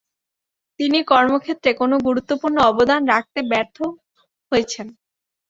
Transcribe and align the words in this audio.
তিনি 0.79 0.99
কর্মক্ষেত্রে 1.11 1.71
কোনো 1.73 1.95
গুরুত্বপূর্ণ 2.07 2.57
অবদান 2.69 3.01
রাখতে 3.13 3.39
ব্যর্থ 3.51 3.77
হয়েছেন। 4.51 4.87